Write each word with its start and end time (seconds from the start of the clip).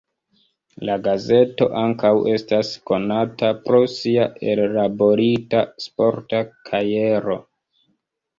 La 0.87 0.93
gazeto 1.07 1.67
ankaŭ 1.81 2.11
estas 2.35 2.71
konata 2.91 3.51
pro 3.67 3.83
sia 3.97 4.25
ellaborita 4.55 5.63
sporta 5.85 6.41
kajero. 6.73 7.39